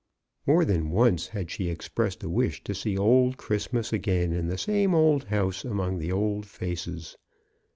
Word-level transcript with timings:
More 0.47 0.65
than 0.65 0.89
once 0.89 1.27
had 1.27 1.51
she 1.51 1.69
expressed 1.69 2.23
a 2.23 2.27
wish 2.29 2.63
to 2.63 2.73
see 2.73 2.97
old 2.97 3.37
Christmas 3.37 3.93
again 3.93 4.33
in 4.33 4.47
the 4.47 4.89
old 4.91 5.25
house 5.25 5.63
among 5.63 5.99
the 5.99 6.11
old 6.11 6.47
faces. 6.47 7.17